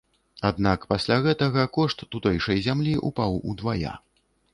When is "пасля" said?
0.93-1.17